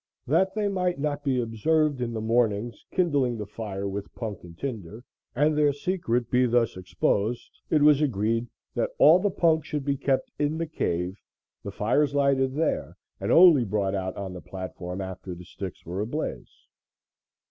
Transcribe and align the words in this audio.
That 0.25 0.55
they 0.55 0.67
might 0.67 0.97
not 0.97 1.23
be 1.23 1.39
observed 1.39 2.01
in 2.01 2.11
the 2.11 2.21
mornings 2.21 2.83
kindling 2.89 3.37
the 3.37 3.45
fire 3.45 3.87
with 3.87 4.15
punk 4.15 4.43
and 4.43 4.57
tinder, 4.57 5.03
and 5.35 5.55
their 5.55 5.71
secret 5.71 6.31
be 6.31 6.47
thus 6.47 6.75
exposed, 6.75 7.61
it 7.69 7.83
was 7.83 8.01
agreed 8.01 8.47
that 8.73 8.89
all 8.97 9.19
the 9.19 9.29
punk 9.29 9.63
should 9.63 9.85
be 9.85 9.97
kept 9.97 10.31
in 10.39 10.57
the 10.57 10.65
cave, 10.65 11.19
the 11.63 11.69
fires 11.71 12.15
lighted 12.15 12.55
there, 12.55 12.97
and 13.19 13.31
only 13.31 13.63
brought 13.63 13.93
out 13.93 14.17
on 14.17 14.33
the 14.33 14.41
platform 14.41 15.01
after 15.01 15.35
the 15.35 15.45
sticks 15.45 15.85
were 15.85 16.01
ablaze. 16.01 16.49